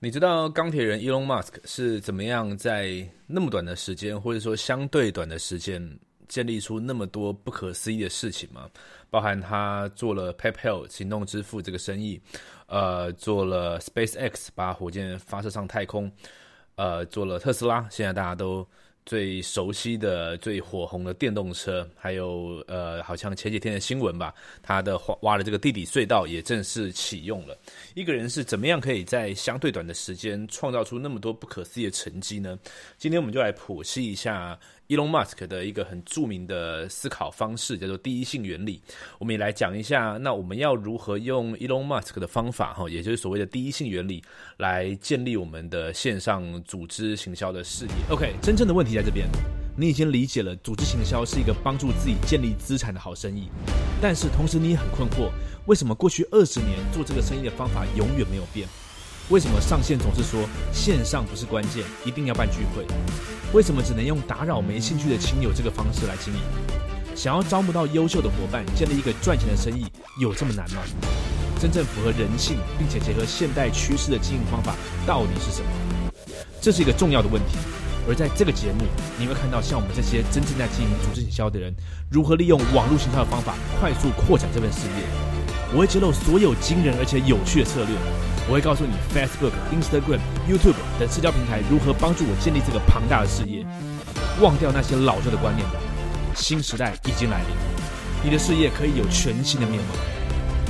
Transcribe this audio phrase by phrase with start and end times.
[0.00, 8.70] 你知道钢铁人埃隆马斯克是怎么样在那么短的时间，或者说相对短的时间，建立出那么多不可思议的事情吗？
[9.10, 12.20] 包含他做了 PayPal 行动支付这个生意，
[12.66, 16.08] 呃，做了 SpaceX 把火箭发射上太空，
[16.76, 18.64] 呃，做了特斯拉，现在大家都。
[19.08, 27.56] 最熟悉的、最火红的电动车，还有呃，好像前几天的新闻吧，他的挖挖的这个地底隧道也正式启用了。
[27.94, 32.58] 一个人是怎么样可以在相对短的时间创造出那么多不可思议的成绩呢？
[32.98, 34.58] 今天我们就来剖析一下。
[34.88, 38.80] Elon Musk 的一个很著名的思考方式叫做第一性原理，
[39.18, 40.16] 我们也来讲一下。
[40.22, 44.24] 那我们要如何用 Elon Musk 的方法，哈，也就是所谓的第一性原理，
[44.56, 49.28] 来建立我们的线上组织行销的事业？OK，真正的问题在这边，
[49.76, 53.50] 你已经理解了组织行销是一个帮助自己建立资产的好生意，
[54.00, 55.30] 但是同时你也很困惑，
[55.66, 58.66] 为什么过去二十年做这个生意的方法永远没有变？
[59.30, 62.86] 为什么上线总是说线上不是关键，一定要办聚会？
[63.52, 66.40] 为什么只能用打扰没兴趣的亲友这个方式来经营？
[67.14, 69.86] 想要招募到优秀的伙伴，建立一个赚钱的生意，
[70.18, 70.80] 有这么难吗？
[71.60, 74.74] 真正符合人性并且结合现代趋势的经营方法
[75.06, 75.68] 到底是什么？
[76.62, 77.58] 这是一个重要的问题。
[78.08, 78.86] 而在这个节目，
[79.18, 81.74] 你会看到像我们这些真正在经营组织营销的人，
[82.10, 85.37] 如何利用网络行销的方法快速扩展这份事业。
[85.70, 87.94] 我会揭露所有惊人而且有趣的策略。
[88.48, 93.66] 我会告诉你，Facebook、Instagram、YouTube 等社交平台如何帮助我建立这个庞大的事业。
[94.40, 95.74] 忘掉那些老旧的观念吧，
[96.34, 97.48] 新时代已经来临，
[98.24, 99.94] 你的事业可以有全新的面貌。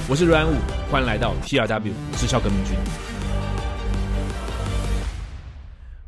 [0.08, 0.56] 我是阮武，
[0.90, 2.74] 欢迎来到 TRW 直销革命军。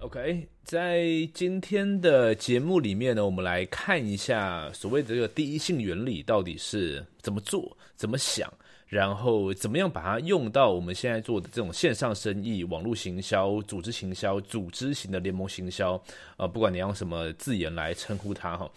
[0.01, 8.53] OK，在今天的节目里面呢，我们来看一下所谓的这个第一性原理到底是怎么做、怎么想。
[8.91, 15.93] 然后怎么样把它用到我们现在做的这种线上生意、网络行销、组织行销、组织型的联盟行销？
[16.37, 18.69] 呃，不管你用什么字眼来称呼它哈，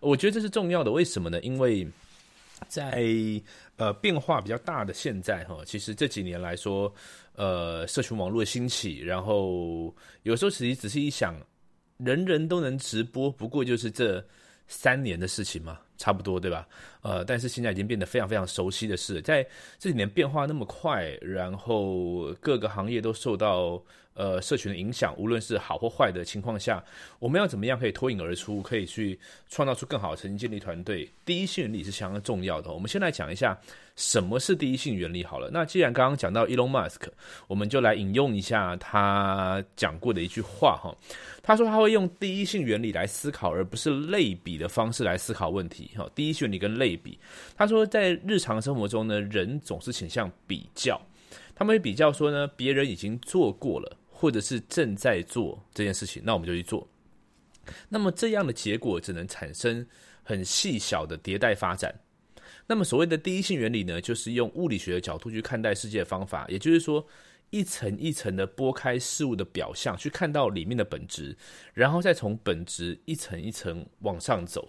[0.00, 0.92] 我觉得这是重要的。
[0.92, 1.40] 为什么呢？
[1.40, 1.88] 因为
[2.68, 3.02] 在
[3.76, 6.94] 呃变化比较大的现在哈，其实这几年来说，
[7.34, 9.94] 呃，社群网络的兴起，然后
[10.24, 11.34] 有时候其实仔细一想，
[11.96, 14.22] 人人都能直播，不过就是这
[14.66, 15.78] 三年的事情嘛。
[15.98, 16.66] 差不多对吧？
[17.02, 19.46] 呃，但是现在已经变得非常非常熟悉的事，在
[19.78, 23.82] 这几年变化那么快，然后各个行业都受到。
[24.14, 26.84] 呃，社群的影响，无论是好或坏的情况下，
[27.18, 29.18] 我们要怎么样可以脱颖而出，可以去
[29.48, 31.10] 创造出更好的成绩，建立团队？
[31.24, 32.70] 第一性原理是相当重要的。
[32.70, 33.58] 我们先来讲一下
[33.96, 35.48] 什么是第一性原理好了。
[35.50, 37.08] 那既然刚刚讲到 Elon Musk，
[37.46, 40.94] 我们就来引用一下他讲过的一句话哈。
[41.42, 45.90] 他说他会用第一性原理来思考，而不是类比的方式来思考问题。
[45.96, 47.18] 哈，第一性原理跟类比。
[47.56, 51.00] 他说在日常生活中呢，人总是倾向比较，
[51.54, 53.98] 他们会比较说呢，别人已经做过了。
[54.14, 56.88] 或者是正在做这件事情，那我们就去做。
[57.88, 59.84] 那么这样的结果只能产生
[60.22, 61.92] 很细小的迭代发展。
[62.68, 67.04] 那么所谓的第一性原理呢，就是用物理学的角度去看待世界的方法，也就是说，
[67.52, 71.36] 一层一层的剥开事物的表象，去看到里面的本质，
[71.74, 74.68] 然后再从本质一层一层往上走。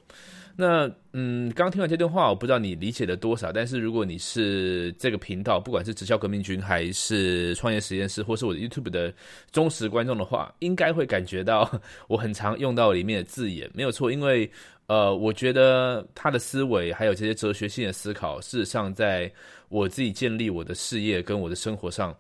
[0.56, 3.52] 那嗯，刚听完这段话，我不知道你理解了多少。
[3.52, 9.12] 但是如果你是这个频道，不管是直销革命军，还是创业实验室，或是我的 YouTube 的
[9.52, 14.12] 忠实观众的话，应该会感觉到我很常用到里面的字眼，没有错。
[14.12, 14.52] 因为
[14.86, 19.32] 呃，我觉得他的思维还有这些哲学性的思考，事实上在
[19.70, 22.16] 我自己建立我的事业跟我的生活上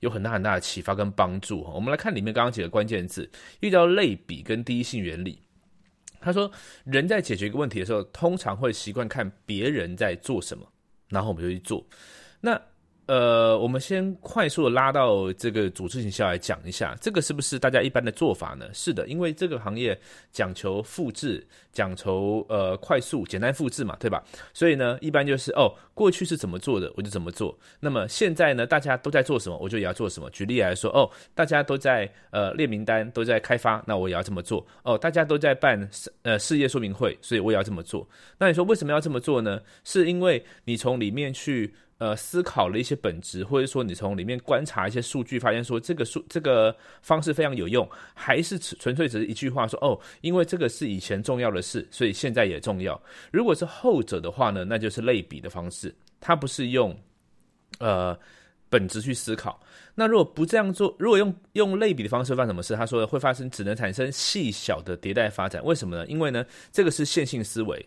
[0.00, 1.62] 有很大很大的启发跟帮助。
[1.74, 5.42] 我们来看里面刚刚几个关键字，遇到类比跟第一性原理。
[6.20, 6.50] 他说
[6.84, 10.66] ：“人在解决一个问题的时候，通常会习惯看别人在做什么，
[11.08, 11.86] 然后我们就去做。
[12.40, 12.60] 那。”
[13.08, 18.66] 呃，我们先快速的拉到这个组织营销来讲一下，这个是不是大家一般的做法呢？
[18.74, 19.98] 是的，因为这个行业
[20.30, 21.42] 讲求复制，
[21.72, 24.22] 讲求呃快速、简单复制嘛，对吧？
[24.52, 27.58] 所以呢，一般就是哦，过去是怎么做的，我就怎么做。
[27.80, 30.28] 那么现在呢，大家都在做什么，我就也要做什么。
[30.28, 34.66] 举例来说，哦，大家都在呃列名单，都在开发，那我也要这么做。
[34.82, 35.88] 哦，大家都在办
[36.24, 38.06] 呃事业说明会，所以我也要这么做。
[38.36, 39.62] 那你说为什么要这么做呢？
[39.82, 41.74] 是因为你从里面去。
[41.98, 46.72] 呃，思考了一些本质，或者说你从里面观察一些数据，发现说这个数这个
[47.02, 53.00] 方式非常有用，还是纯粹只是一句话说哦，因为这个是以前重要的事，所以现在也重要。
[53.32, 56.96] 如果是后者的话呢，那就是类比的方式，它不是用
[57.80, 58.16] 呃
[58.70, 59.60] 本质去思考。
[59.96, 62.76] 那如果不这样做，如果用用类比的方式发什么事？
[62.76, 65.64] 他说会发生只能产生细小的迭代发展。
[65.64, 66.06] 为什么呢？
[66.06, 67.84] 因为呢，这个是线性思维，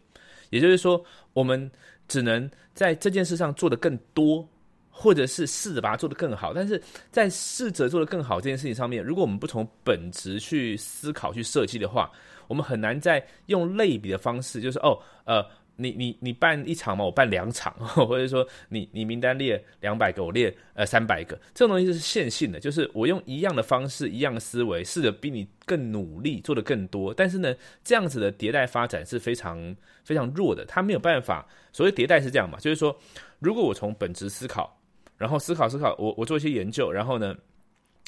[0.49, 1.71] 也就是说我们。
[2.11, 4.45] 只能在这件事上做的更多，
[4.89, 6.53] 或者是试着把它做的更好。
[6.53, 12.11] 但是在试着做的更好这件事情上面，如果我们不从本质去思考、去设计的话，
[12.49, 15.41] 我们很难再用类比的方式，就是哦，呃。
[15.77, 17.73] 你你你办一场嘛，我办两场，
[18.05, 27.13] 或者说你你名单列两百个，我列呃三百个，这种东西是线性的，就是我用一样的方式、一样的思维，试着比你更努力，做的更多。
[27.13, 31.47] 但是呢，这样子的迭代发展是非常非常弱的，它没有办法。
[31.71, 32.95] 所谓迭代是这样嘛，就是说，
[33.39, 34.79] 如果我从本质思考，
[35.17, 37.35] 然后思考思考，我我做一些研究，然后呢，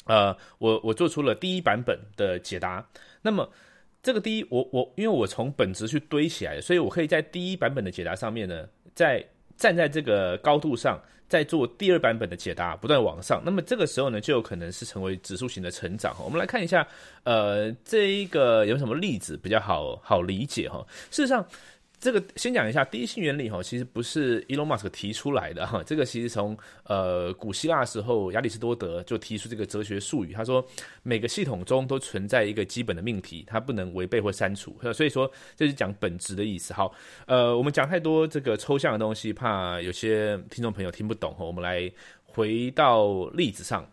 [0.06, 2.86] 呃，我我做出了第一版本的解答，
[3.22, 3.50] 那么。
[4.04, 9.24] 这个第一，我我因为我从本质去堆起来，所以我可以在第一版本的解答上面呢，在
[9.56, 13.42] 站在这个高度上，在做第二版本的解答，不断往上。
[13.42, 16.14] 那么这个时候呢，就有可能是成为指数型的成长。
[16.22, 16.86] 我们来看一下，
[17.22, 20.86] 呃，这一个有什么例子比较好好理解哈？
[21.10, 21.44] 事实上。
[22.04, 30.62] 这个先讲一下第一性原理哈，其实不是 Elon Musk 提出来的哈，这个其实从呃古希腊时候亚里士多德就提出这个哲学术语，他说
[31.02, 36.74] 每个系统中都存在一个基本的命题，它不能违背或删除，所以说这是讲本质的意思。
[36.74, 36.94] 好，
[37.26, 41.90] 呃，我们讲太多这个抽象的东西，怕有些听众朋友听不懂哈，我们来
[42.26, 43.88] 回到例子上。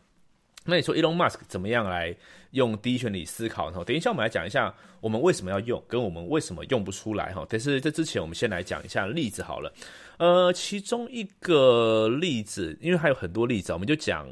[0.66, 2.13] 那你说 Elon Musk 怎么样来
[2.51, 3.71] 用第一原理思考？
[3.83, 7.45] 等一下我们来讲一下我们为什么要用，跟我们为什么用不出来哈。
[7.50, 9.74] 但是这之前我们先来讲一下例子好了。
[10.18, 14.27] 呃，其中一个例子，因为还有很多例子，我们就讲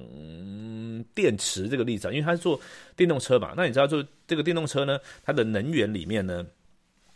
[1.15, 2.59] 电池这个例子，因为它是做
[2.95, 3.53] 电动车嘛。
[3.57, 6.45] 那你知道做这个电动车呢，它的能源里面呢，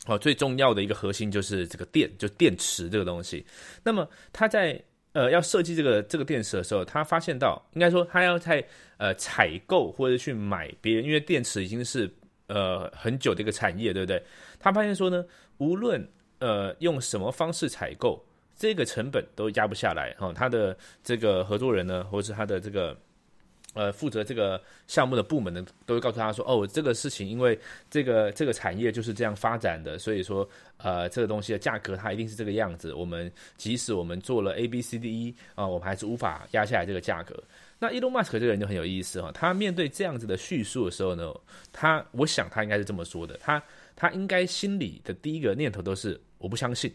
[0.07, 3.45] 哦，最重要的一个核心就是这个电，就电池这个东西。
[3.83, 4.81] 那么它在
[5.13, 8.63] 呃，要设计这个这个电池的时候，他发现到，应该说他要在
[8.97, 12.11] 呃采购或者去买别人，因为电池已经是
[12.47, 14.21] 呃很久的一个产业，对不对？
[14.59, 15.23] 他发现说呢，
[15.59, 16.05] 无论
[16.39, 18.23] 呃用什么方式采购，
[18.55, 20.33] 这个成本都压不下来哈。
[20.33, 22.97] 他的这个合作人呢，或者是他的这个。
[23.73, 27.59] 呃，负责这个项目的部门呢，都会告诉他说：“哦，这个事情因为
[27.89, 30.47] 这个这个产业就是这样发展的，所以说，
[30.77, 32.93] 呃，这个东西的价格它一定是这个样子。
[32.93, 37.35] 我们即使我们做了 A B C D E 啊，我们还是无法压下来这个价格。
[37.79, 41.33] 那 Elon Musk 这个人就很有意思哈，他面对这样子的叙述的时候呢，
[41.71, 43.61] 他我想他应该是这么说的，他
[43.95, 46.93] 他应该心里的第一个念头都是我不相信，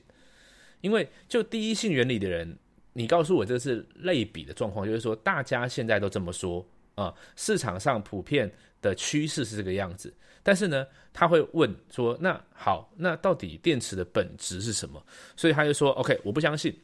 [0.81, 2.57] 因为就第一性原理的人。”
[2.93, 8.51] 你告诉我这是类比的状况，就是说大家现在都这么说啊，市场上普遍
[8.81, 10.13] 的趋势是这个样子。
[10.43, 15.05] 但是呢，他会问说：“那好，那到底电池的本质是什么？”
[15.37, 16.75] 所以他就说：“OK，我不相信，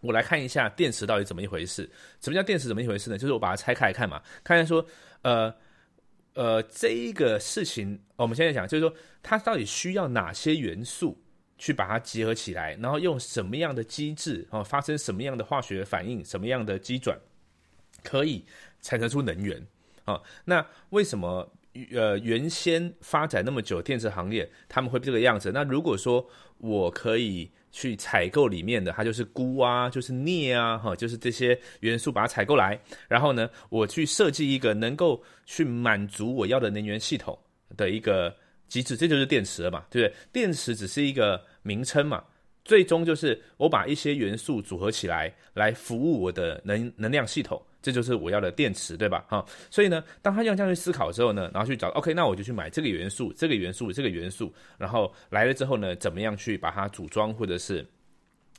[0.00, 1.90] 我来看一下电池到底怎么一回事。
[2.20, 3.18] 什么叫电池怎么一回事呢？
[3.18, 4.86] 就是我把它拆开来看嘛，看看说，
[5.22, 5.52] 呃
[6.34, 11.20] 呃，这一个事情，我们现在讲就是说，它到底需要哪些元素？”
[11.64, 17.18] 去把它结合起来，然后用什么样的机制啊，发生什么样的化学反应，什么样的机转，
[18.02, 18.44] 可以
[18.82, 19.66] 产生出能源
[20.04, 20.20] 啊？
[20.44, 21.50] 那为什么
[21.90, 25.50] 呃原先发展那么久电池行业他们会这个样子？
[25.54, 26.28] 那如果说
[26.58, 32.78] 我可以去采购里面的，它就是钴啊，就是镍啊，哈，就是这些元素把它采购来，
[33.08, 37.38] 然后呢，我去设计一个能够去满足我要的能源系统
[37.74, 38.36] 的一个。
[38.66, 40.16] 机制，这就是电池了嘛，对不对？
[40.32, 42.22] 电池只是一个名称嘛，
[42.64, 49.24] 最终就是我把一些元素组合起来，来服务我的能能量系统，这就是我要的电池，对吧？
[49.28, 57.84] 哈，所以呢，当他用这样去思考之后呢，然后去找，OK，那我就去买这个元素，这个元素，这个元素，然后来了之后呢，怎么样去把它组装，或者是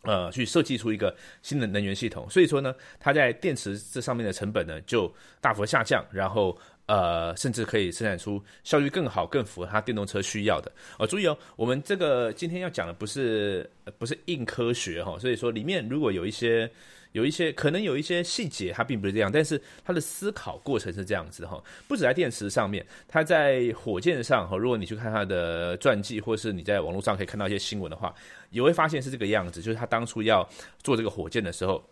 [0.01, 2.29] 呃，去设计出一个新的能源系统？
[2.29, 5.09] 所以说呢，它在电池这上面的成本呢，就
[5.39, 6.57] 大幅下降，然后。
[6.87, 10.71] 呃，甚至可以生产出效率更好、更符合它电动车需要的。
[10.99, 16.69] 哦，注意哦，我们这个今天要讲的不是不是硬科学哈，所以说里面如果有一些
[17.13, 21.59] 有一些可能有一些细节，它并不是这样，但是它的思考过程是这样子哈。
[21.87, 28.13] 不止在电池上面，它在火箭上哈，如果你去看它的传记，或是你在网络上可以看到一些新闻的话，
[28.51, 30.47] 也会发现是这个样子，就是他当初要
[30.83, 31.83] 做这个火箭的时候，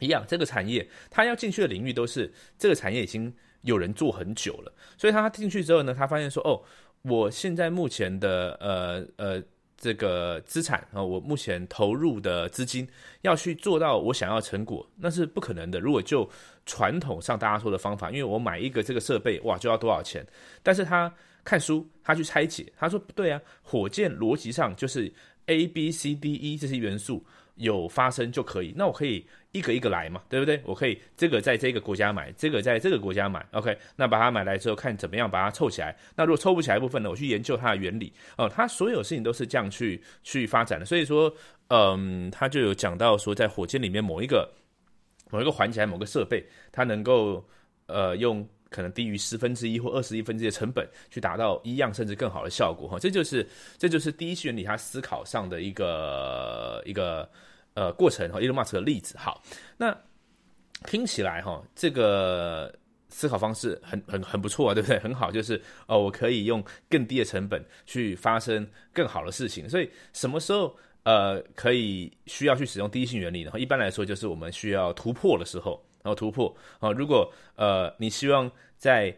[0.00, 2.28] 一样，这个产业它要进去的领域都是
[2.58, 3.32] 这个产业已经。
[3.66, 6.62] 有人做很久了，所以他进去之后呢，他发现说：“哦，
[7.02, 9.42] 我现在目前的呃呃
[9.76, 12.88] 这个资产啊，我目前投入的资金
[13.22, 15.78] 要去做到我想要成果，那是不可能的。
[15.80, 16.28] 如果就
[16.64, 20.24] 传统上大家说的方法，因为我买一个这个设备哇就要多少钱？
[20.62, 21.12] 但是他
[21.44, 25.12] 看书，他去拆解，他说不对啊，火箭逻辑上就是
[25.46, 27.24] A B C D E 这些元素。”
[27.56, 30.60] 有发生就可以，那我可以一个一个来嘛，对不对？
[30.64, 33.76] 我可以这个在这个国家买，这个在这个国家买，OK？
[33.96, 35.96] 那把它买来之后，看怎么样把它凑起来。
[36.16, 38.48] 那如果凑不起来部分呢，我去研究它的原理哦。
[38.48, 40.84] 它所有事情都是这样去去发展的。
[40.84, 41.34] 所以说，
[41.68, 44.52] 嗯，他就有讲到说，在火箭里面某一个
[45.30, 47.48] 某一个环节、某个设备，它能够
[47.86, 53.46] 呃用可能低于十分之一或二十一分之一的成本去达到一样甚至更好的效果哈，这就是
[53.78, 57.28] 这就是第一性原理它思考上的一个一个
[57.74, 59.16] 呃过程哈，Elon Musk 的例子。
[59.16, 59.42] 好，
[59.76, 59.96] 那
[60.84, 62.74] 听起来哈，这个
[63.08, 64.98] 思考方式很很很不错啊，对不对？
[64.98, 69.68] 很好，就是哦，我可以用更低的成本去发生更好的事情。
[69.68, 70.76] 所以什么时候？
[71.06, 76.92] 呃，可以需要去使用第一性原理，呢一般来说就是我们需要突破的时候，然后突破啊。
[76.92, 79.12] 如果呃你希望在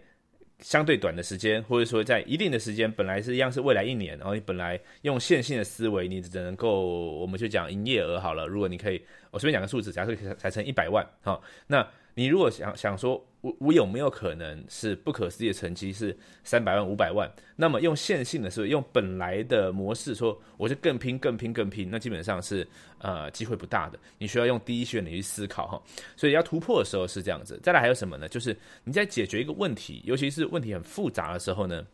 [0.61, 6.87] 相对短的时间，或者说在一定的时间，本来是一样是未来一年，然后你本来用线性的思维，你只能够
[7.21, 8.47] 我们就讲营业额好了。
[8.47, 11.87] 如果你可以，我随便讲个数字，假设才成一百万，好，那。
[12.15, 17.31] 你如果想想说，我我有没有可能是不可思议的成绩是三百万五百万？
[17.55, 22.67] 那么用线性的是用本来的模式说，我就更拼更拼更拼，那基本上是
[22.99, 23.99] 呃机会不大的。
[24.19, 25.83] 你需要用第一选你去思考哈，
[26.17, 27.59] 所以要突破的时候是这样子。
[27.63, 28.29] 再来还有什么呢？
[28.29, 31.87] 就是你在解决一个问题，尤其是问题很复杂的时候呢，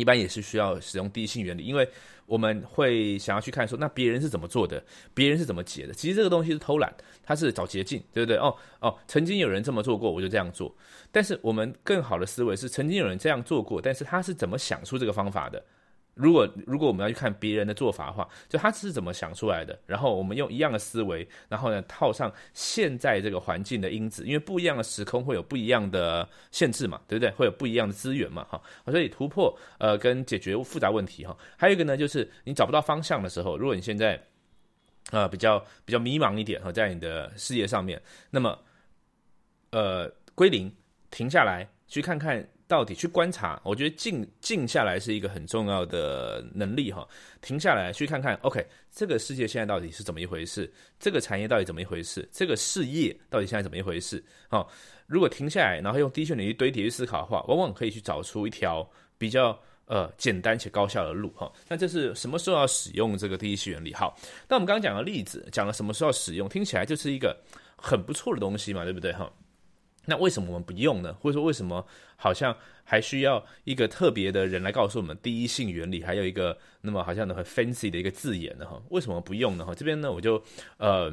[0.00, 1.88] 一般也是需要使用第一性原理，因为。
[2.26, 4.80] 我们会想要去看说，那别人是怎么做的，
[5.12, 5.92] 别人是怎么解的？
[5.92, 8.36] 其实这个东西是偷懒，他是找捷径，对不对？
[8.36, 10.72] 哦哦，曾经有人这么做过，我就这样做。
[11.10, 15.60] 但是我们更好的思维是，曾经有人这样做过，但是他是怎么想出这个方法的？
[16.14, 27.30] 如果如果我们要去看别人的做法的话，就他是怎么想出来的，然后我们用一样的思维，然后呢套上现在这个环境的因子，因为不一样的时空会有不一样的限制嘛，对不对？
[27.32, 34.20] 会有不一样的资源嘛，哈，所以突破呃跟解决复杂问题哈，还有一个呢就是你找不到方向的时候，如果你现在
[35.10, 38.00] 啊比较比较迷茫一点哈，在你的事业上面，
[38.30, 38.58] 那么
[39.70, 40.70] 呃归零，
[41.10, 42.46] 停下来去看看。
[42.70, 47.04] 到底去观察，我觉得静静下来是一个很重要的能力哈。
[47.40, 50.72] 停下来去看看，OK，这个世界现在到底是怎么一回事？
[51.00, 52.28] 这个产业到底怎么一回事？
[52.30, 54.22] 这个事业到底现在怎么一回事？
[54.48, 54.70] 好，
[55.08, 61.52] 如果停下来，然后用低训练去堆叠去思考的话，往往可以去找出一条比较呃简单且高效的路哈。
[61.66, 63.92] 那这是什么时候要使用这个第一性原理？
[63.92, 64.16] 好，
[64.48, 67.36] 那我们刚刚讲的例子，讲了什么时候使用，听起来就是一个
[67.76, 69.28] 很不错的东西嘛，对不对哈？
[70.06, 71.14] 那为什么我们不用呢？
[71.20, 76.02] 或者说为什么好像还需要一个特别的人来告诉我们第一性原理？
[76.02, 78.66] 还有一个那么好像很 fancy 的一个字眼呢？
[78.66, 79.64] 哈，为什么不用呢？
[79.64, 80.42] 哈，这边呢我就
[80.78, 81.12] 呃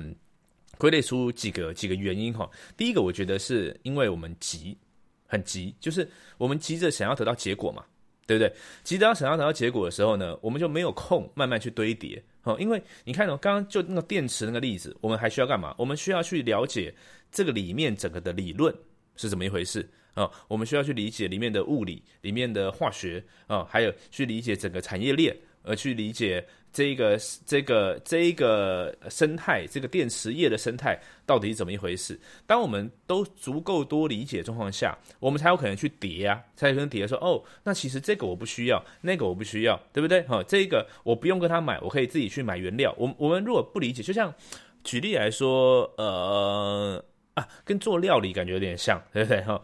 [0.77, 2.50] 归类出几个几个原因哈。
[2.75, 4.77] 第一个，我觉得是因为我们急，
[5.27, 7.86] 很急，就是我们急着想要得到结果嘛，
[8.27, 8.53] 对不对？
[8.84, 12.22] 其实当想要得到结果的时候呢，我们就没有空慢慢去堆叠。
[12.43, 15.74] 哦，因为你看哦，刚刚就那个电池那个例子，我们还需要干嘛？
[15.77, 16.93] 我们需要去了解
[17.31, 18.74] 这个里面整个的理论
[19.15, 20.29] 是怎么一回事啊？
[20.48, 26.46] 我们需要去理解里面的物理、里面的化学啊，还有去理解整个产业链，而去理解。
[26.77, 32.19] 这个这个这一个生态，这个电池业的生态到底是怎么一回事？
[32.46, 40.22] 当我们都足够多理解状况下，我们才有可能去叠啊，才有可能叠说哦，那其实这个我不需要，那个我不需要，对不对？
[40.27, 42.93] 哈，这个我不用跟他买，我可以自己去买原料。
[42.96, 44.31] 我我们如果不理解，就像
[44.84, 47.03] 举例来说，呃
[47.34, 49.41] 啊，跟做料理感觉有点像，对不对？
[49.41, 49.60] 哈，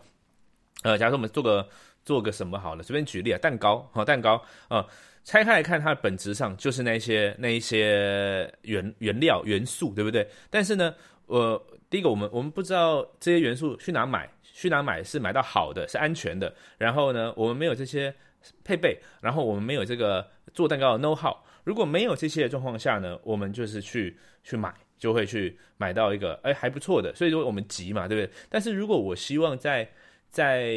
[0.82, 1.70] 呃，假如说我们做个
[2.04, 4.84] 做个什么好了，随便举例啊，蛋糕，哈，蛋糕啊。
[5.24, 10.28] 拆开来看，它的本质上就是那些那一些原原料元素，对不对？
[10.50, 10.94] 但是呢，
[11.28, 16.54] 呃，第一个，我们我们不知道这些元素去哪买，去哪买是买到好的，是安全的。
[16.78, 18.14] 然后呢，我们没有这些
[18.66, 21.36] 配备，然后我们没有这个做蛋糕的 know how。
[21.64, 27.16] 如果没有这些的状况下呢，我们就是去去买，就会去买到一个哎还不错的。
[27.16, 28.34] 所以说我们急嘛，对不对？
[28.50, 29.90] 但是如果我希望在
[30.30, 30.76] 在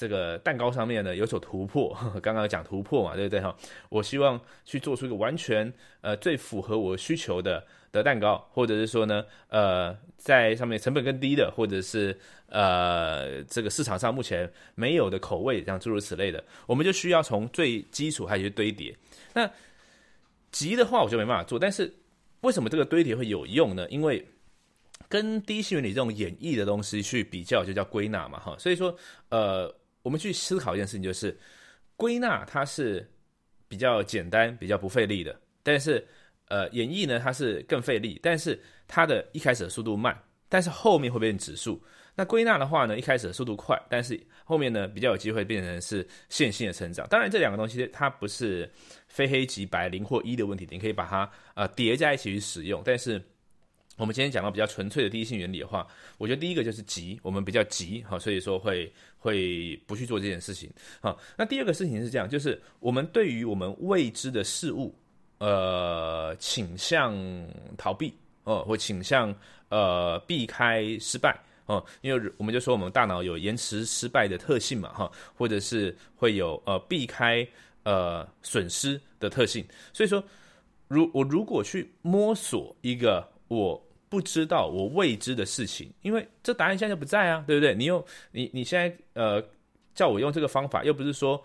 [0.00, 3.54] 这个蛋糕上面呢有所突破， 刚刚讲突破嘛，对不对哈？
[3.90, 18.96] 我希望去做出一个完全呃最符合我需求的的蛋糕，或者是说呢呃在上面成本更低的，或者是呃这个市场上目前没有的口味，像诸如此类的，我们就需要从最基础开始堆叠。
[19.34, 19.50] 那
[20.50, 21.94] 急的话我就没办法做，但是
[22.40, 23.86] 为什么这个堆叠会有用呢？
[23.90, 24.26] 因为
[25.10, 28.56] 跟第一性原理这种演绎的东西去比较，就叫归纳嘛哈。
[28.58, 28.96] 所以说
[29.28, 29.78] 呃。
[30.02, 31.36] 我们去思考一件事情，就是
[31.96, 33.08] 归纳它是
[33.68, 36.06] 比较简单、比较不费力的，但是
[36.48, 40.16] 呃演绎呢，它是更费力，但是它的一开始的速度慢，
[40.48, 41.82] 但是后面会变指数。
[42.14, 47.06] 那归纳的话呢，一开始的速度快，但是后面呢比较有机会变成是线性的成长。
[47.08, 48.70] 当然，这两个东西它不是
[49.06, 53.22] 非黑即白、零或一的问题，你可以把它呃叠加一起去使用，但是。
[54.00, 60.70] 我们今天讲到比较纯粹的第一性原理的话，我觉得第一个就是急，我们比较急哈，所以说会会不去做这件事情
[61.02, 64.94] 好，那第二个事情是这样，就是我们对于我们未知的事物，
[65.36, 67.14] 呃，倾向
[67.76, 68.14] 逃避
[68.44, 69.34] 哦，或倾向
[69.68, 77.46] 呃避开失败哦，因为我们就说我们大脑有延迟失败的特性嘛哈，或者是会有呃避开
[77.82, 80.24] 呃损失的特性，所以说
[80.88, 83.78] 如我如果去摸索一个我
[84.10, 87.74] 不知道我未知的事情，因为这答案现在就不在啊，对不对？
[87.74, 89.42] 你用你你现在呃
[89.94, 91.42] 叫我用这个方法，又不是说。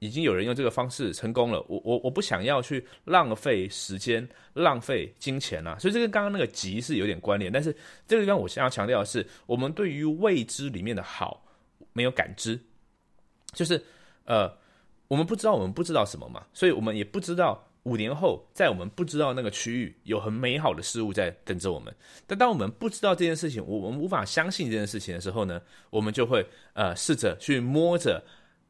[0.00, 7.50] 已经有人用这个方式成功了，我我我不想要去浪费时间、浪费金钱啊，所以这跟刚刚那个急是有点关联。
[7.50, 11.44] 但是这个地方我想要强调的是，我们对于未知里面的好
[11.92, 12.56] 没有感知，
[13.52, 13.84] 就是
[14.24, 14.48] 呃，
[15.08, 21.94] 我们不知道我们不知道什么嘛，所以我们也不知道五年后在我们不知道那个区域有很美好的事物在等着我们。
[22.26, 28.22] 但当我们不知道这件事情，我们无法相信这件事情的时候呢，我们就会呃试着去摸着。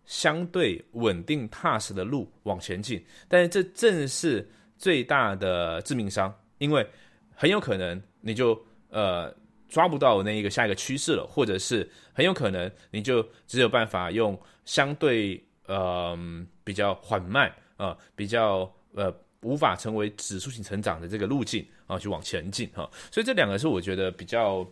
[0.08, 6.88] 相对稳定踏实的路往前进，但是这正是最大的致命伤，因为
[7.34, 8.58] 很有可能你就
[8.88, 9.30] 呃
[9.68, 16.18] 抓不到那一个下一个趋势了，或者是很有可能你就只有办法用相对呃
[16.64, 18.64] 比较缓慢啊，比较
[18.94, 24.66] 呃无法成为指数型成长的这个路径啊去往前进哈，所以这两个是我觉得比较。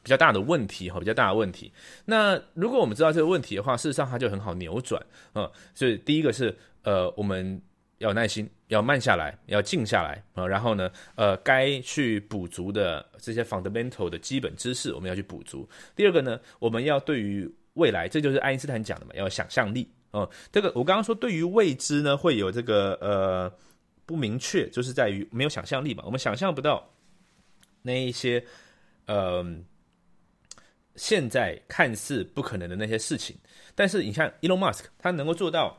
[0.00, 1.70] 比较大的问题哈，比较大的问题。
[2.06, 5.50] 那如果我们知道这个问题的话，事实上它就很好扭转啊。
[5.74, 7.60] 所以第一个是呃，我们
[7.98, 10.46] 要耐心，要慢下来，要静下来啊。
[10.46, 15.68] 然后呢，呃，该去补足的这些 fundamental 的基本知识，我们要去补足。
[15.96, 20.28] 第二个呢，我们要对于未来，这就是爱因斯坦讲的嘛，要想象力哦。
[20.52, 23.52] 这个我刚刚说，对于未知呢，会有这个呃
[24.06, 26.02] 不明确，就是在于没有想象力嘛。
[26.06, 26.88] 我们想象不到
[27.82, 28.44] 那一些
[29.06, 29.44] 呃。
[31.00, 33.36] 现在看似不可能的那些事情，
[33.76, 35.78] 但是你看，Elon Musk 他能够做到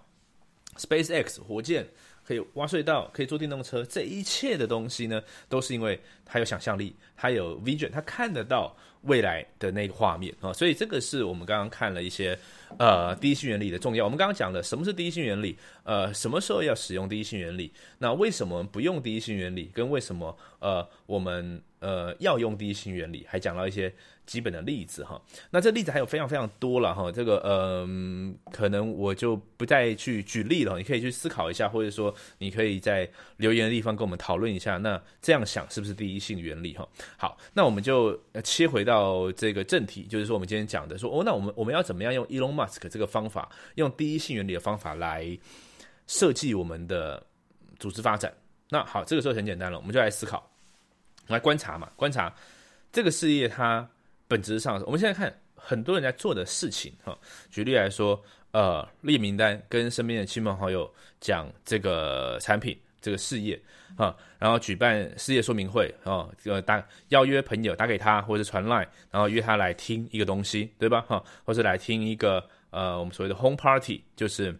[0.77, 1.85] SpaceX 火箭
[2.23, 10.51] 可以挖隧道，可以坐电动车，这一切的东西呢，都是因为他有想象力，他有 vision，他看得到未来的那个画面啊。
[10.53, 12.37] 所以这个是我们刚刚看了一些
[12.77, 14.03] 呃第一性原理的重要。
[14.03, 17.71] 我们刚刚讲了什么是第一性原理，呃，什么时候要使用第一性原理？
[17.97, 19.69] 那为什么不用第一性原理？
[19.73, 23.25] 跟为什么呃我们呃要用第一性原理？
[23.27, 23.93] 还讲到一些。
[24.29, 36.87] 基本的例子哈，那这例子还有非常非常多了哈，这个嗯，可能我就不再去举例了，你可以去思考一下，或者说你可以在留言的地方跟我们讨论一下，那这样想是不是第一性原理哈？
[37.17, 45.35] 好，那我们就切回到这个正题，就是说我们今天讲的说哦，那我们我们要怎么样用 Elon Musk 这个方法，用第一性原理的方法来
[46.05, 47.25] 设计我们的
[47.79, 48.31] 组织发展？
[48.69, 50.48] 那好，这个时候很简单了，我们就来思考，
[51.29, 52.35] 来观察嘛，观察
[52.91, 53.89] 这个事业它。
[54.31, 57.17] 本质上，我们现在看很多人在做的事情，哈，
[57.49, 60.87] 举例来说，呃，列名单，跟身边的亲朋好友
[61.19, 63.59] 讲这个产品、这个事业，
[63.97, 74.55] 啊，然后举办事业说明会，啊，呃，打邀约朋友打给他，或者传来，然后约他来听一个东西，对吧，哈，或者来听一个呃，我们所谓的 home party，就是。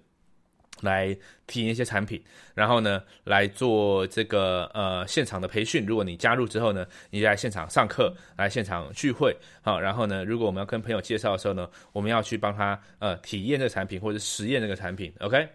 [0.82, 1.16] 来
[1.48, 2.22] 体验一些产品，
[2.54, 5.86] 然后呢，来做这个呃现场的培训。
[5.86, 15.12] 如果你加入之后呢，你在现场上课，来现场聚会，好，然后呢，如果我们要跟朋友介绍的时候呢，我们要去帮他呃体验这个产品或者实验这个产品。
[15.20, 15.48] OK，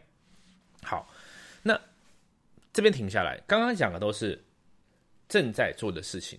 [0.82, 1.08] 好，
[1.62, 1.80] 那
[2.72, 4.42] 这边停下来，刚刚讲的都是
[5.28, 6.38] 正在做的事情。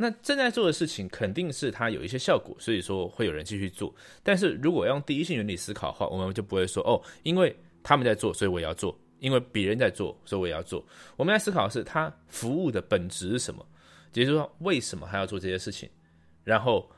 [0.00, 3.92] 那正在做的事情肯定是它有一些效果，所以说会有人继续做。
[4.22, 7.52] 但是如果用第一性原理思考的话，我们就不会说哦，因为
[7.82, 10.84] 他们在做，所以我也要做；因为别人在做，所以我也要做。
[11.16, 13.64] 我们来思考的是，他服务的本质是什么？
[14.14, 15.88] 也就是说，为什么还要做这些事情？
[16.42, 16.90] 然后，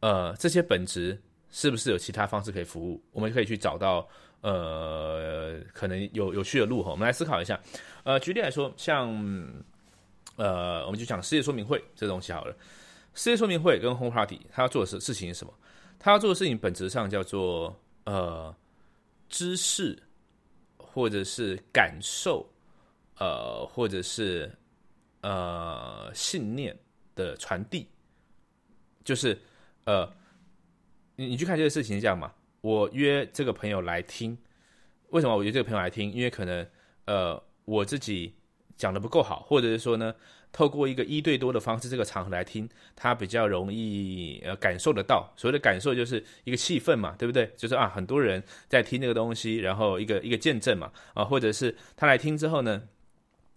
[0.00, 1.20] 呃，这些本质
[1.50, 3.02] 是不是有其他方式可以服务？
[3.10, 4.06] 我们可以去找到，
[4.42, 6.90] 呃，可能有有趣的路哈。
[6.92, 7.58] 我们来思考一下。
[8.04, 9.08] 呃，举例来说，像，
[10.36, 12.54] 呃，我们就讲事业说明会这东西好了。
[13.14, 15.52] 事业说明会跟 Home Party，他要做的事事情是什么？
[15.98, 17.74] 他要做的事情本质上叫做
[18.04, 18.54] 呃
[19.28, 20.00] 知识。
[20.98, 22.44] 或者是感受，
[23.20, 24.50] 呃，或者是
[25.20, 26.76] 呃信念
[27.14, 27.86] 的传递，
[29.04, 29.40] 就是
[29.84, 30.12] 呃，
[31.14, 32.34] 你你去看这个事情是这样嘛？
[32.62, 34.36] 我约这个朋友来听，
[35.10, 36.12] 为什么我约这个朋友来听？
[36.12, 36.66] 因为可能
[37.04, 38.34] 呃我自己
[38.76, 40.12] 讲的不够好，或者是说呢？
[40.52, 45.30] 透过一个一对多的方式，这个场合来听，他比较容易呃感受得到。
[45.36, 47.50] 所谓的感受就是一个气氛嘛，对不对？
[47.56, 52.82] 就是啊，很多人在听这个东西，然后一个一个见证嘛，啊，或者是他来听之后呢，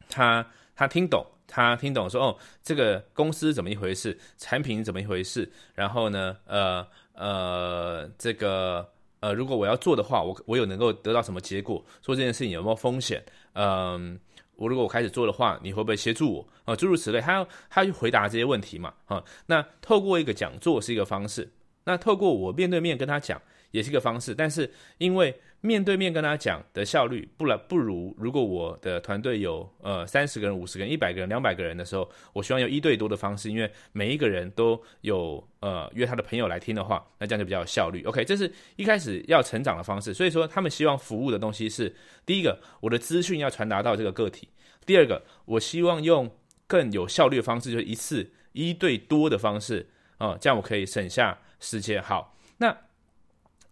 [0.10, 8.88] 他他听懂，他听懂说哦，这个公司怎么一回事，产品怎么一回事，然后呢，呃呃，这个
[9.22, 11.84] 呃，如果我要做的话，我我有能够得到什么结果？
[12.02, 13.24] 做这件事情有没有风险？
[13.54, 14.20] 嗯。
[14.62, 16.76] 我如果我开始做的话，你会不会协助我啊？
[16.76, 19.24] 诸如此类，他要他去回答这些问题嘛啊？
[19.48, 21.52] 那透过一个讲座是一个方式，
[21.86, 25.36] 那透过我面对面跟他讲也是一个方式，但是因为。
[25.62, 38.04] 面对面跟他讲的效率不了不如，如果我的团队有呃三十个人、五十个人、一百个人、两百个人的时候，我希望用一对多的方式，因为每一个人都有呃约他的朋友来听的话，那这样就比较有效率。
[38.06, 41.96] OK，这是一开始要成长的方式，所以说他们希望服务的东西是
[42.26, 44.48] 第一个，我的资讯要传达到这个个体；
[44.86, 52.02] 第二个，我希望用更有效率的方式，就是一次一对多的方式啊，这样我可以省下时间。
[52.02, 52.76] 好，那。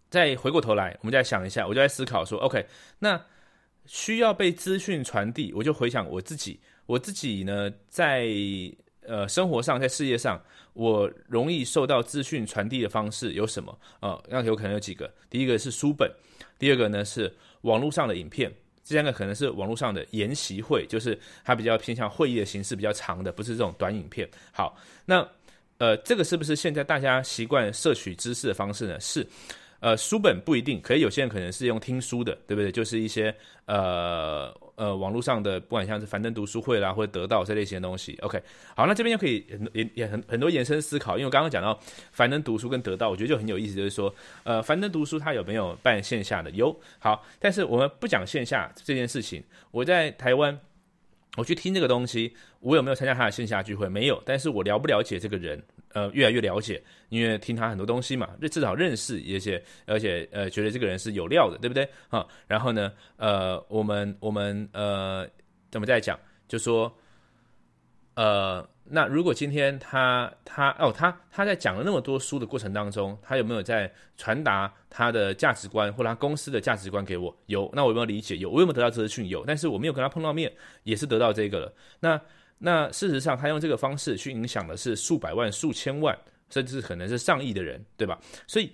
[0.10, 2.66] 再回过头来，我们再想一下，我就在思考说，OK，
[2.98, 3.22] 那
[3.86, 8.28] 需要被资讯传递，我就回想我自己，我自己呢，在
[9.02, 10.42] 呃生活上，在事业上，
[10.74, 13.80] 我容易受到资讯传递的方式有什么？
[14.00, 16.12] 呃，那有可能有几个，第一个是书本，
[16.58, 18.52] 第二个呢是网络上的影片，
[18.84, 24.28] 第三个可能是网络上的研习会，就是它比较偏向会议的形式，比较长的，不是这种短影片。
[24.52, 25.28] 好，那
[25.78, 29.00] 呃，这个是不是现在大家习惯摄取知识的方式呢？
[29.00, 29.26] 是。
[29.80, 32.72] 呃，书本不一定，可以有些人可能是用听书的，对不对？
[32.72, 33.34] 就是一些
[33.66, 38.18] 呃呃网络上的，不管像是樊登读书会啦，或者得到这类型的东西。
[38.22, 38.42] OK，
[38.76, 41.80] 好，那这边就可以也也很很多延伸思考，因为我刚刚讲到
[42.12, 44.14] 樊登读书跟得到，我觉得就很有意思，就是说，
[44.44, 46.52] 呃，樊登读书它有没有办线下的？
[46.52, 49.44] 有，好，但是我们不讲线下这件事情。
[49.72, 50.60] 我在台湾。
[51.38, 53.88] 我去听这个东西，我有没有参加他的线下聚会？
[53.88, 55.62] 没有，但是我了不了解这个人？
[55.94, 61.88] 呃，越来越了解，因为听他很多东西嘛，至少认识，而且而且呃，觉得这个人是有料的，对不对？
[62.10, 65.28] 啊，然后呢，呃，我们我们呃，
[65.72, 66.20] 怎么在讲？
[66.48, 66.92] 就说，
[68.16, 68.68] 呃。
[68.92, 77.32] 那如果今天他他哦他他在讲了那么多书的过程当中，他有没有在传达他的价值观或者他公司的价值观给我？
[77.46, 78.36] 有，那我有没有理解？
[78.38, 79.30] 有，我有没有得到资讯？
[79.30, 81.72] 有，但是我没有跟他碰到面，也是得到这个了。
[82.00, 82.20] 那
[82.60, 86.16] 那事实上，他用这个方式去影响的是数百万、数千万，
[86.52, 88.20] 甚至可能是上亿的人，对吧？
[88.46, 88.72] 所以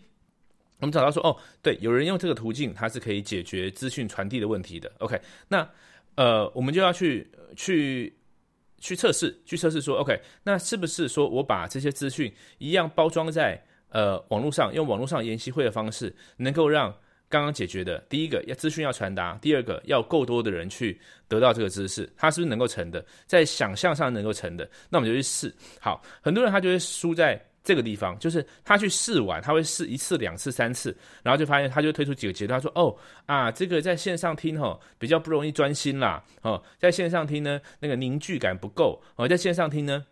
[0.82, 4.92] 我们找到说，哦，对，有人用这个途径，它是可以解决资讯传递的问题的。
[5.00, 5.18] OK，
[5.48, 5.66] 那
[6.16, 8.14] 呃，我们就要去去。
[8.78, 16.96] 去测试，去测试说，OK，那是不是说我把这些资讯一样包装在呃网络上，用网络上研习会的方式，能够让
[17.30, 23.06] 刚刚解决的第一个要资讯要传达，第二个要够多的人去得到这个知识，它是不是能够成的？
[23.26, 25.54] 在想象上能够成的，那我们就去试。
[25.80, 27.40] 好，很多人他就会输在。
[27.66, 40.06] 这个地方就是他去试玩，他会试一次、两次、三次，然后就发现他就推出几个阶段，他说：“哦啊，这个在线上听吼比较不容易专心啦，哦，在线上听呢那个凝聚感不够，哦，在线上听呢，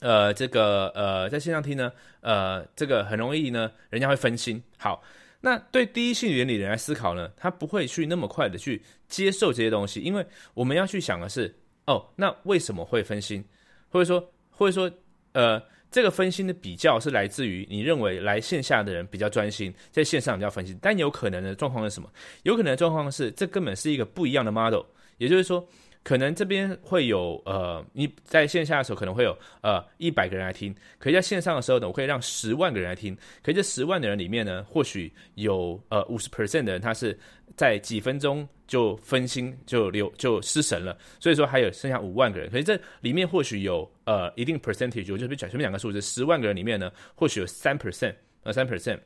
[0.00, 4.62] 呃，这个呃，在线上听呢，呃，这个很容易呢，人家会分心。
[4.76, 5.02] 好，
[5.40, 11.54] 那对第一性原理人来思考呢，他不会去那么快的去接受这些东西，因为我们要去想的是，
[11.86, 13.44] 哦，那为什么会分心？
[13.88, 14.90] 或者说，或者说，
[15.32, 15.62] 呃。
[15.88, 22.10] 这个分心的比较是来自于你认为来线下的人比较专心，在线上比较分心，但有可能的状况是什么？
[22.42, 24.82] 有可能的状况是这根本是一个不一样的 model，
[25.16, 25.66] 也就是说，
[26.06, 37.18] 可能这边会有呃，你在线下的时候可能会有呃一百个人来听，可以在线上的时候呢，我可以让十万个人来听，可这十万的人里面呢，或许有呃五十 percent 的人他是。
[37.56, 48.98] 在几分钟就分心就流就失神了，所以说还有剩下五万个人，可是这里面或许有呃一定 percentage，我就比讲前面两个数字，十万个人里面呢，或许有三 percent，呃三 percent，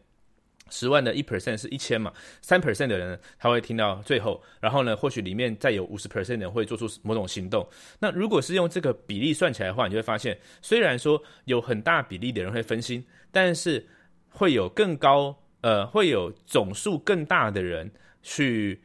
[0.70, 7.68] 十万的一 percent 是一千嘛，三 percent 的人他会听到最后，然后呢，或许里面再有五十 percent 的人会做出某种行动。
[7.98, 13.87] 那如果是用这个比例算起来的话，你就会发现，虽然说有很大比例的人会分心，但是
[14.30, 17.90] 会有更高呃会有总数更大的人。
[18.22, 18.78] 去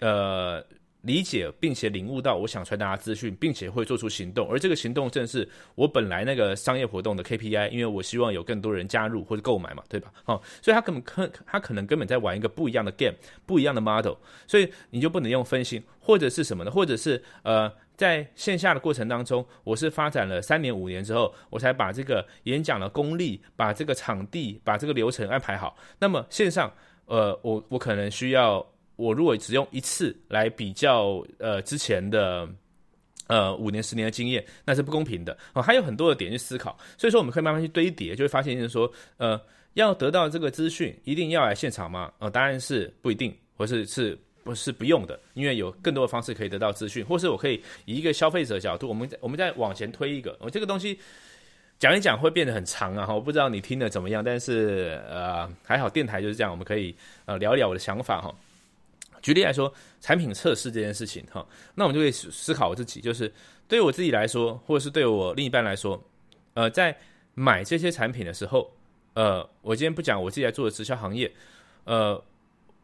[0.00, 0.60] 呃
[1.04, 10.12] 理解并且领悟到我想传达的资讯，并且会做出行动，而这个行动正是我本来那个商业活动的 KPI，因为我希望有更多人加入或者购买嘛，对吧？
[10.24, 13.14] 哦，所以他根本可他可能根本在玩一个不一样的 game，
[13.46, 14.14] 不一样的 model，
[14.46, 16.70] 所以你就不能用分心，或者是什么呢？
[16.70, 26.72] 或者是呃，在线下的过程当中，我是发展了三年五年之后，我才把这个演讲的功力、把这个场地、把这个流程安排好，那么线上。
[27.06, 32.48] 呃，我我可能需要，我如果只用一次来比较，呃，之前的，
[33.26, 35.60] 呃，五年十年的经验，那是不公平的哦。
[35.60, 39.40] 还有很多的点去思考，所以说我们可以慢慢去堆叠，就会发现就是说，呃，
[39.74, 42.12] 要得到这个资讯，一定要来现场吗？
[42.18, 50.98] 呃，答案是不一定，或是是不是不用的，因为有更多的方式可以得到资讯，或是我可以以一个消费者角度，我们我们再往前推一个，我这个东西。
[51.76, 53.12] 讲一讲会变得很长啊！
[53.12, 58.32] 我不知道你听的怎么样，但是呃，还好电台就是这样，我们可以呃聊一聊我的想法哈。
[59.24, 63.32] 举例来说，产品测试这件事情，哈，那我们就可以思考我自己，就是
[63.66, 65.98] 对于我自己来说，或者是对我另一半来说，
[66.52, 66.94] 呃，在
[67.32, 68.70] 买这些产品的时候，
[69.14, 71.32] 呃，我今天不讲我自己在做的直销行业，
[71.84, 72.22] 呃，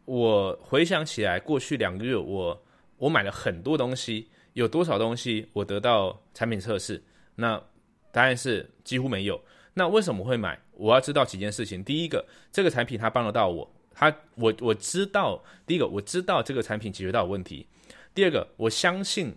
[0.06, 2.62] 我回想起来，过去两个月，我
[2.96, 7.02] 我买了很多东西，有多少东西我得到产品测试？
[7.34, 7.62] 那
[8.10, 9.38] 答案是几乎没有。
[9.74, 10.58] 那为什么会买？
[10.72, 11.84] 我要知道几件事情。
[11.84, 13.70] 第一个，这个产品它帮得到我。
[14.00, 17.66] 他，我我知道，第一个我知道这个产品解决到问题，
[18.14, 19.36] 第二个我相信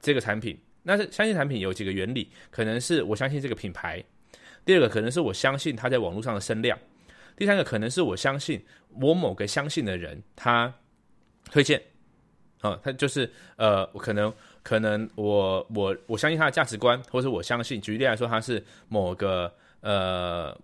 [0.00, 4.02] 这个产品，那是相信产品有几个原理，可能是我相信这个品牌，
[4.64, 6.78] 第二个可能是我相信它在网络上的声量，
[7.36, 8.64] 第三个可能是我相信
[8.98, 10.72] 我某个相信的人他
[11.50, 11.82] 推荐，
[12.62, 20.58] 啊，他就是呃，可能可能我我我相信他的价值观，或者我相信，举例来说，他是某个呃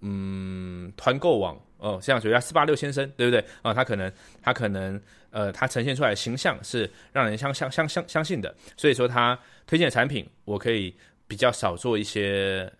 [0.00, 1.56] 嗯团购网。
[1.78, 3.44] 哦，像主要四八六先生，对不对？
[3.62, 4.12] 啊，他可能，
[4.42, 10.94] 他可能，呃，他呈现出来的形象是让人相相相相相信的，所以说他推荐的产品，我可以
[11.28, 12.70] 比较少做一些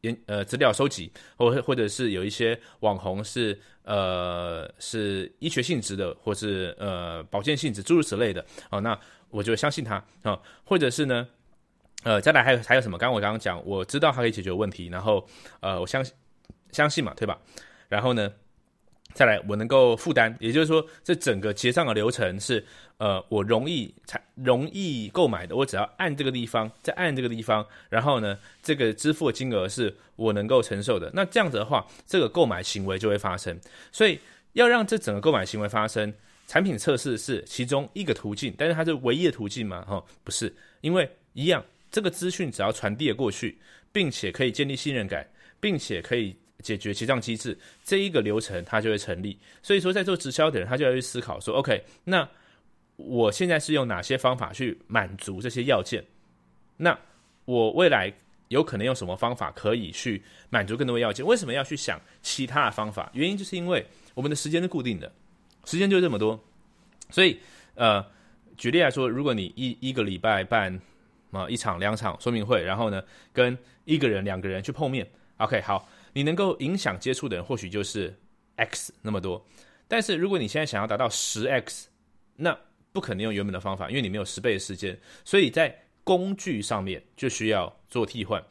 [0.00, 8.98] 研呃资料收集，或或者是有一些网红是呃是医学性质的，或是呃保健性质诸如此类的，哦，那
[9.30, 11.28] 我就相信他啊，或者是呢，
[12.02, 12.98] 呃，再来还有还有什么？
[12.98, 15.24] 刚刚我刚刚讲，我知道他可以解决问题，然后
[15.60, 16.12] 呃，我相信
[16.72, 17.40] 相信嘛，对吧？
[17.88, 18.32] 然后呢？
[19.18, 22.64] 再来，我能够负担，也就是说，这整个结账的流程是，
[22.98, 25.56] 呃，我容易才容易购买的。
[25.56, 31.10] 我只要按这个地方，再按这个地方，然后呢，这个支付的金额是我能够承受的。
[31.12, 33.58] 那这样子的话，这个购买行为就会发生。
[33.90, 34.20] 所以，
[34.52, 36.14] 要让这整个购买行为发生，
[36.46, 39.84] 产品测试是其中一个途径，但是它是唯一的途径吗？
[39.84, 43.58] 哈，不是，因为一样，这个资讯只要传递了过去，
[43.90, 45.28] 并且可以建立信任感，
[45.58, 46.36] 并且可以。
[46.62, 49.38] 解决结账机制这一个流程，它就会成立。
[49.62, 52.28] 所以说，在做直销的人，他就要去思考说：OK，那
[52.96, 56.04] 我现在是用哪些方法去满足这些要件？
[56.76, 56.98] 那
[57.44, 58.12] 我未来
[58.48, 61.24] 有可能用什么方法可以去满足更多的要件？
[61.24, 63.08] 为什么要去想其他的方法？
[63.14, 65.12] 原因就是因为我们的时间是固定的，
[65.64, 66.38] 时间就这么多。
[67.10, 67.38] 所以，
[67.74, 68.04] 呃，
[68.56, 70.80] 举例来说，如果你一一个礼拜办
[71.30, 75.88] 啊一场、两场说明会，然后呢，跟一个人、两个人去碰面，OK，好。
[76.12, 78.16] 你能够影响接触的人或许就是
[78.56, 79.44] X 那么多，
[79.86, 81.88] 但是如果你现在想要达到十 X，
[82.34, 82.58] 那
[82.92, 88.42] 不可能用原本的方法，因为你没有十倍的时间，所以在工具上面就需要做替换。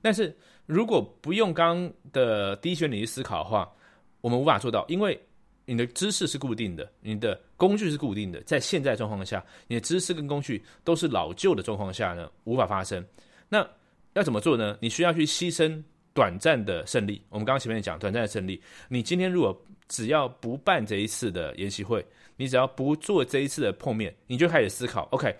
[0.00, 3.72] 但是如果不用刚的第一选领域思考的话，
[4.20, 5.20] 我们无法做到，因为
[5.64, 13.04] 你的知识是固定的，你的工具是固定的，在现在状况下，你的知识跟工具都是老旧的状况下呢，无法发生。
[13.48, 13.68] 那
[14.12, 14.78] 要怎么做呢？
[14.80, 15.82] 你需要去牺牲。
[16.16, 18.58] 短暂的胜利，我们刚刚前面讲短暂的胜利。
[18.88, 19.54] 你今天如果
[19.86, 22.04] 只要不办这一次的研习会，
[22.38, 25.36] 你只要不做这一次的碰面，你就开始思考，OK，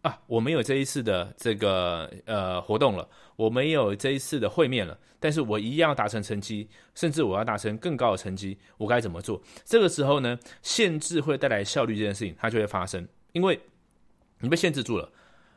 [0.00, 9.38] 啊，我没有这一次的这个呃活动了，我没有这一次的会面了，但是我一样达成成绩，甚至我要达成更高的成绩，我该怎么做？
[9.66, 13.60] 这个时候呢，限制会带来效率这件事情，它就会发生，因为
[14.40, 15.12] 你被限制住了。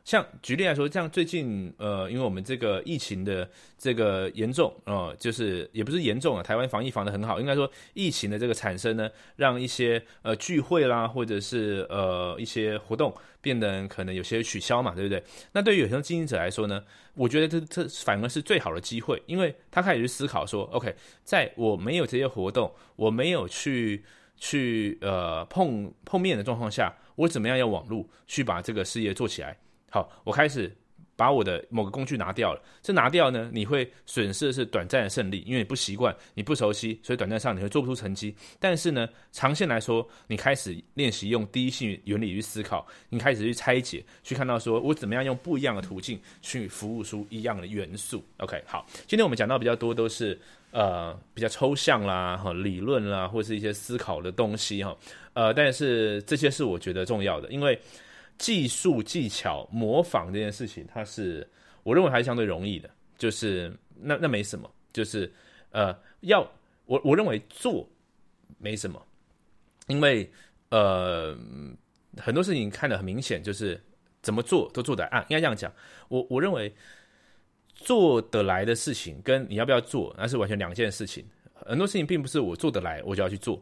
[0.05, 15.23] 像举例来说，像最近呃，因为我们这个疫情的这个严重呃，就是也不是严重啊，台湾防疫防得很好，应该说疫情的这个产生呢，让一些呃聚会啦，或者是呃一些活动变得可能有些取消嘛，对不对？
[15.51, 16.83] 那对于有些经营者来说呢，
[17.13, 24.03] 我觉得这这反而是最好的机会，因为他开始去思考说，OK，在我没有这些活动，我没有去
[24.38, 29.57] 去呃碰碰面的状况下，我怎么样用网络去把这个事业做起来？
[29.89, 30.71] 好，我开始
[31.15, 32.62] 把我的某个工具拿掉了。
[32.82, 38.34] 这拿掉呢，你会损失的是短暂的胜利，因为你不习惯，你不熟悉，所以短暂上你会做不出成绩。
[38.58, 48.23] 但是呢，长线来说，你开始练习用第一性原理去思考，你开始去拆解，去看到说我怎么样用不一样的途径去服务出一样的元素。
[48.38, 50.39] OK，好，今天我们讲到比较多都是
[50.71, 54.95] 呃比较抽象啦、哈理论啦，或是一些思考的东西哈。
[55.34, 57.78] 呃，但是这些是我觉得重要的，因为。
[58.39, 61.47] 技术技巧模仿这件事情，它是
[61.84, 65.32] 我认为还是相对容易的，就是那那没什么，就是
[65.71, 66.49] 呃要
[66.86, 67.88] 我我认为做
[68.58, 69.06] 没什么，
[69.88, 70.32] 因为
[70.69, 71.38] 呃
[72.17, 73.80] 很多事情看得很明显，就是
[74.21, 75.71] 怎么做都做得啊，应该这样讲，
[76.08, 76.73] 我我认为
[77.75, 83.62] 做得来的事情跟你要不要做那是完全两件事情，很多事情并不是我做得来我就要去做。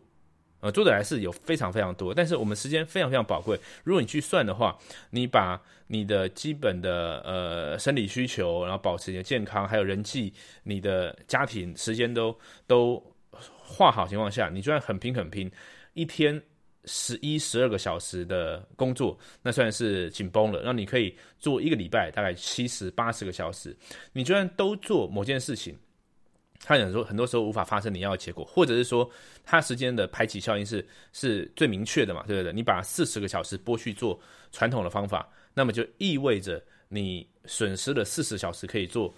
[0.59, 3.59] 呃，做的来是有非常非常多，但是我们时间非常非常宝贵。
[3.83, 4.77] 如果你去算的话，
[5.11, 15.49] 你把你的基本的呃生理需求，然后保持你的健康，还有人际、你的家庭时间都都画好情况下，你就算很拼很拼，
[15.93, 16.41] 一天
[16.85, 20.61] 十一、十二个小时的工作，那算是紧绷了。
[20.65, 23.75] 那你可以做一个礼拜，大概七十八十个小时。
[24.11, 25.77] 你就算都做某件事情，
[26.67, 29.09] 它有时候很多时候无法发生你要的结果，或者是说
[29.45, 32.25] 它时间的排挤效应是是最明确的嘛？
[32.27, 32.51] 对不对？
[32.51, 34.19] 你把四十个小时拨去做
[34.51, 39.15] 传统的方法，那么就意味着你损失了四十小时可以做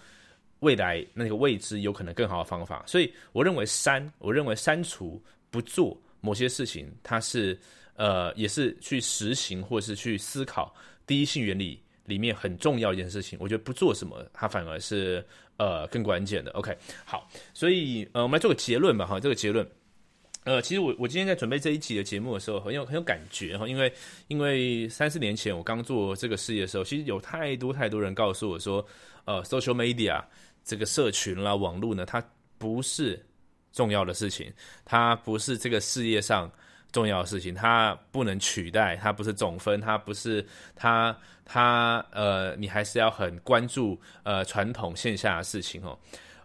[0.60, 2.84] 未来那个未知有可能更好的方法。
[2.86, 6.00] 所以我认为删，我认为删除不做。
[6.22, 7.58] 某些事情，它是
[7.96, 10.76] 呃，也是去实行或者是去思考
[11.08, 13.40] 第一性原理里面很重要一件事情。
[13.42, 15.26] 我觉得不做什么，它反而是
[15.60, 16.50] 呃更关键的。
[16.54, 19.06] OK，好，所以呃，我们来做个结论吧。
[19.06, 19.64] 哈，这个结论，
[20.46, 23.94] 呃，其实我我今天在准备这一集的节目的时候，很有很有感觉哈，因为
[24.30, 28.84] 因为三四年前我刚做这个事业的时候，其实有太多太多人告诉我说，
[29.26, 30.24] 呃，social media
[30.66, 32.20] 这个社群啦、网络呢，它
[32.58, 33.24] 不是。
[33.72, 34.52] 重要的事情，
[34.84, 36.52] 它不是这个事业上
[36.92, 45.98] 重要的事情，它不能取代，它不是总分，它不是它它呃，你还是要很关注呃传统线下的事情哦。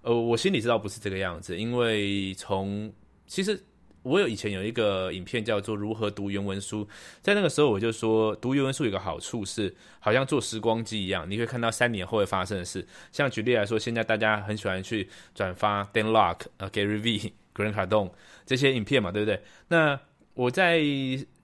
[0.03, 2.93] 呃，我心里知道不是这个样子，因为从
[3.27, 3.63] 其实。
[4.05, 6.85] 我有以前有一个影片叫做《如何读原文书》，
[7.23, 12.87] 在那个时候我就说，读原文书有个好处是，好像做时光机一样，你可以看到三年后会发生的事。
[13.13, 18.13] 像举例来说，现在大家很喜欢去转发 Dan Lok、呃 Gary V、Grant Cardone
[18.45, 19.43] 这些影片嘛，对不对？
[19.69, 19.99] 那
[20.35, 20.83] 我在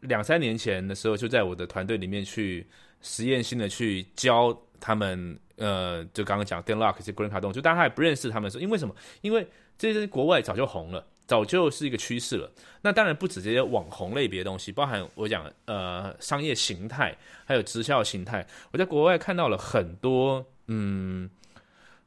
[0.00, 2.66] 两三年前的时候，就在我的团队里面去
[3.00, 8.94] 实验性的去教他们，呃，就刚刚讲 Dan Lok、这 Grant Cardone，就大家还不认识他们，的时候因为什么？
[9.22, 9.46] 因为
[9.78, 11.06] 这些国外早就红了。
[11.26, 12.50] 早就是一个趋势了。
[12.82, 18.44] 那当然不止这些网红类别的东西，包含我讲呃商业形态，还有直销形态。
[18.72, 21.30] 我在国外看到了很多，嗯，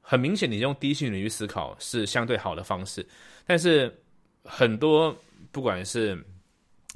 [0.01, 3.07] 很明显，你用低性领域思考是相对好的方式。
[3.47, 3.89] 但是
[4.43, 5.15] 很多
[5.53, 6.21] 不管是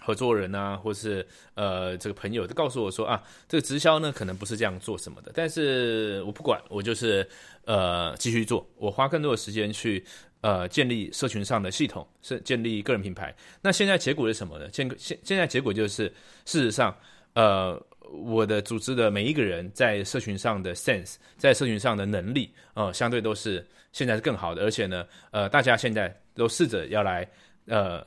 [0.07, 5.33] 合作人啊，或是呃这个朋友，都告诉我说啊，这个直销呢可能不是这样做什么的。
[5.35, 7.27] 但是我不管，我就是
[7.65, 10.01] 呃继续做，我花更多的时间去。
[10.41, 13.35] 呃，建立社群上的系统是建立个人品牌。
[13.59, 14.69] 那现在结果是什么呢？
[14.71, 16.13] 现现现在结果就是，
[16.45, 16.95] 事实上，
[17.33, 17.75] 呃，
[18.11, 24.61] 我的组织的每一个人在社群上的 sense，在社群上的能力，呃，相对都是现在是更好的。
[24.61, 27.27] 而且呢，呃，大家现在都试着要来
[27.65, 28.05] 呃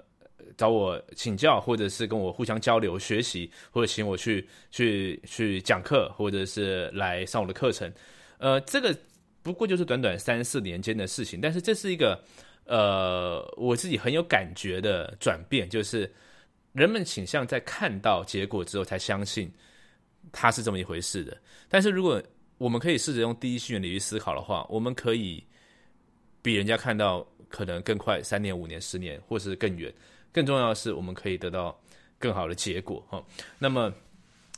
[0.60, 7.90] 找我请教，或者是跟我互相交流学习，或者请我去去去讲课，或者是来上我的课程。
[8.38, 8.94] 呃，这个。
[9.42, 12.22] 不过就是短短三四年间的事情，但是这是一个
[12.66, 16.12] 呃我自己很有感觉的转变，就是
[16.74, 19.50] 人们倾向在看到结果之后才相信
[20.30, 21.34] 它是这么一回事的。
[21.70, 22.22] 但是如果
[22.58, 25.42] 我们可以试着用第一性原理去思考的话，我们可以
[26.42, 29.90] 比人家看到可能更快，三年、五年、十年，或是更远。
[30.32, 31.78] 更重要的是，我们可以得到
[32.18, 33.04] 更好的结果。
[33.08, 33.22] 哈，
[33.58, 33.92] 那么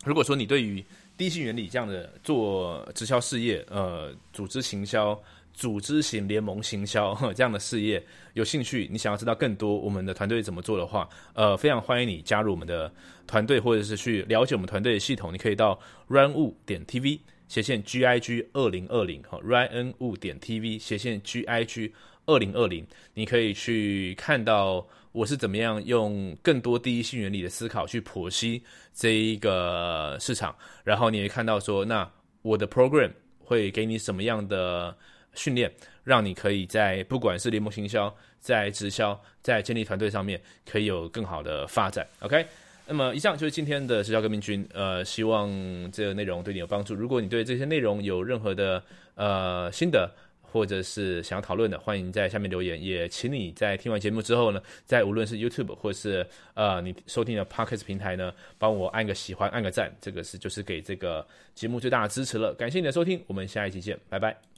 [0.04, 0.84] 如果说你对于
[1.16, 5.18] 低性原理这样的做直销事业，呃，组织行销、
[5.52, 8.02] 组织型联盟行销这样的事业，
[8.34, 12.92] 有兴趣，你想要知道更多我们的团队怎么做的话，呃，非常欢迎你加入我们的
[13.26, 15.32] 团队，或者是去了解我们团队的系统。
[15.32, 21.92] 你可以到 runwu 点 tv 斜线 gig 二零二零哈，runwu 点 tv 斜线 gig
[22.26, 24.86] 二零二零，你可以去看到。
[25.12, 28.62] 我是怎么样用更多第一性原理的思考去剖析
[28.94, 34.96] 这一个市场，然后你会看到说，那我的 program 会给你什么样的
[35.34, 35.70] 训练，
[36.02, 42.06] 让你可以在不管是联盟行销、在直销、在建立团队上面，可以有更好的发展。
[42.20, 42.46] OK，
[42.86, 45.50] 那么以上就是今天的直销革命军，呃，希望
[45.92, 46.94] 这个内容对你有帮助。
[46.94, 48.82] 如果你对这些内容有任何的
[49.14, 50.10] 呃心得，
[50.52, 52.80] 或者是想要讨论的，欢迎在下面留言。
[52.80, 62.52] 也请你在听完节目之后呢，在无论是 YouTube 或是呃你收听的 Podcast 平台呢，帮我按个喜欢，按个赞，这个是就是给这个节目最大的支持了。
[62.54, 64.51] 感谢你的收听，我们下一期见，拜拜。